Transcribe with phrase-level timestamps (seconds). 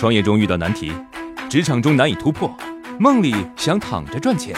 [0.00, 0.90] 创业中遇到难题，
[1.50, 2.50] 职场中难以突破，
[2.98, 4.56] 梦里想躺着赚钱。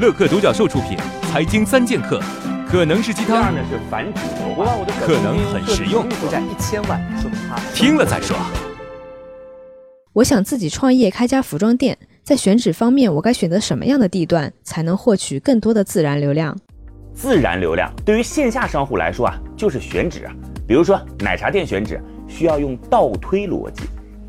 [0.00, 0.96] 乐客独角兽出品，
[1.30, 2.18] 《财经三剑客》
[2.66, 8.34] 可能是鸡汤，第二呢是反主流化，可能很实用，负债一千万，说明他听了再说。
[10.14, 16.56] 我想自己创业开家服装店，在选址方面，我该选择什么样的地段才能获取更多的自然流量？
[17.12, 20.32] 自然流量对于线下商户来说啊，就是选址啊。
[20.66, 23.82] 比如说奶茶店选址，需要用倒推逻辑。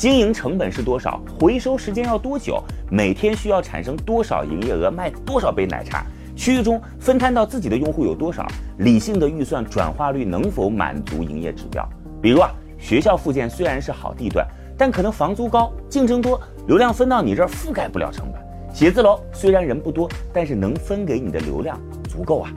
[0.00, 1.20] 经营成本是多少？
[1.38, 2.58] 回收时间要多久？
[2.90, 4.90] 每天需要产生多少营业额？
[4.90, 6.06] 卖多少杯奶茶？
[6.34, 8.46] 区域中分摊到自己的用户有多少？
[8.78, 11.86] 理性的预算转化率能否满足营业指标？
[12.22, 18.40] 比如啊，学校附近虽然是好地段，但可能房租高，竞争多，流量分到你这儿覆盖不了成本。
[18.74, 22.50] 写字楼虽然人不多，但是能分给你的流量足够啊。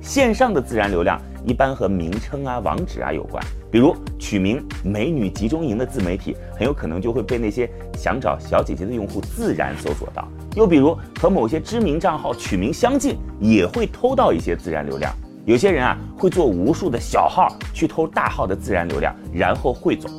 [0.00, 10.24] 线上的自然流量一般和名称啊、网址啊有关，比如取名“美女集中营”的自媒体，很有可能就会被那些想找小姐姐的用户自然搜索到；
[10.56, 15.14] 又比如和某些知名账号取名相近，也会偷到一些自然流量。
[15.44, 20.10] 有些人啊，会做无数的小号去偷大号的自然流量，然后汇总。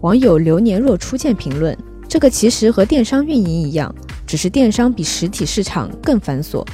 [0.00, 3.94] 网友流年若初见评论：这个其实和电商运营一样，
[4.26, 6.66] 只是电商比实体市场更繁琐。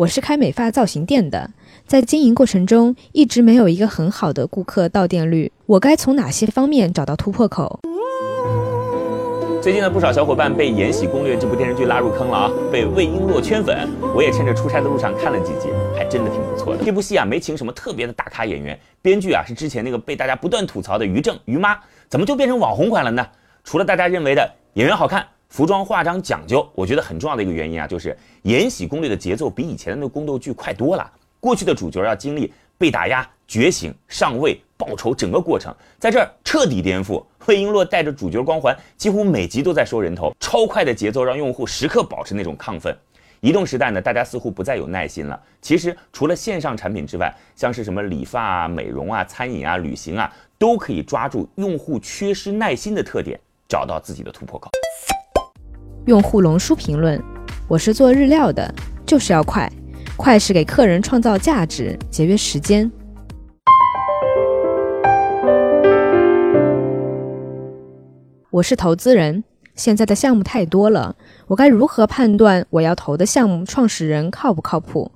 [0.00, 1.50] 我是开美发造型店的，
[1.86, 7.80] 在经营过程中一直没有一个很好的顾客到店率，我该从哪些方面找到突破口？
[9.60, 13.86] 最近呢，不少小伙伴被《延禧攻略》这部电视剧拉入坑了啊，被魏璎珞圈粉。
[14.14, 16.82] 我也趁着出差的路上看了几集，还真的挺不错的。
[16.82, 21.76] 这部戏啊，没请什么特别的大咖演员，编剧啊是之前那个被大家不断吐槽的于正于妈，
[22.08, 23.26] 怎么就变成网红款了呢？
[23.64, 25.26] 除了大家认为的演员好看。
[25.50, 28.10] 服装化妆讲究，我觉得很重要的一个原因啊，就是
[28.42, 31.10] 《延禧攻略》的节奏比以前的那宫斗剧快多了。
[31.40, 37.22] 过去的主角要经历被打压、觉醒、上位、报仇整个过程，在这儿彻底颠覆。
[37.46, 42.96] 魏璎珞带着主角光环，几乎每集都在收人头，超快的节奏让用户时刻保持那种亢奋。
[43.40, 45.42] 移动时代呢，大家似乎不再有耐心了。
[45.60, 54.70] 其实除了线上产品之外，像是什么理发啊、美容啊、餐饮啊、旅行啊，都可以抓住用户缺失耐心的特点，找到自己的突破口。
[56.06, 57.22] 用户龙叔评论
[57.68, 58.74] ：“我是做日料的，
[59.04, 59.70] 就是要快，
[60.16, 62.90] 快是给客人创造价值，节约时间。”
[68.50, 69.44] 我是投资人，
[69.74, 71.14] 现在的项目太多了，
[71.46, 75.12] 我该如何判断我要投的项目创始人靠不靠谱？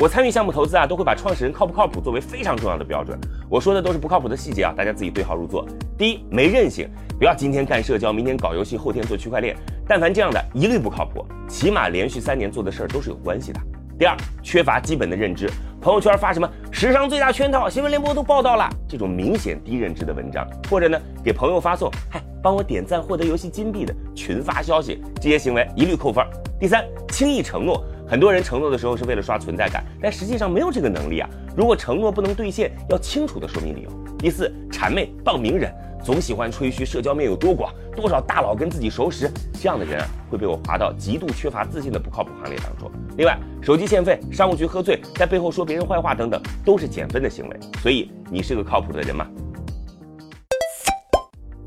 [0.00, 3.16] 我参与项目投资啊，都会把创始人靠不靠谱作为非常重要的标准。
[3.48, 5.64] 我说的都是不靠谱的细节啊，大家自己对号入座。
[5.96, 6.88] 第一，没韧性，
[7.18, 9.54] 不要今天干社交，明天搞游戏，后天做区块链，
[9.90, 13.58] 但凡这样的一律不靠谱，起码连续三年做的事儿都是有关系的。
[13.98, 26.24] 第二，缺乏基本的认知，朋友圈发什么史上最大圈套，新闻联播都报道了，这种明显低认知的文章，或者呢给朋友发送，嗨，帮我点赞获得游戏金币的群发消息，这些行为一律扣分。
[26.60, 27.84] 第三，轻易承诺。
[28.06, 31.28] 很多人承诺的时候是为了刷存在感，但实际上没有这个能力啊。
[31.56, 33.90] 如果承诺不能兑现，要清楚的说明理由。
[34.20, 35.72] 第四，谄媚傍名人，
[36.02, 42.90] 总喜欢吹嘘社交面有多广，多少大佬跟自己熟识，这样的人啊会被我划到极度缺乏自信的不靠谱行列当中。
[43.16, 47.56] 另外，手机欠费、商务局喝醉、在背后说别人坏话等等，都是减分的行为。
[47.82, 49.26] 所以，你是个靠谱的人吗？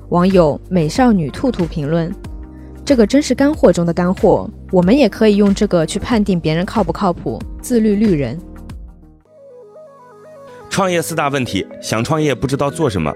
[0.09, 2.13] 网友美少女兔兔评论。
[2.85, 7.41] 这个真是干货中的干货，我们也可以用这个去判定别人靠不靠谱。
[7.61, 8.37] 自律绿人，
[10.69, 13.15] 创业四大问题：想创业不知道做什么，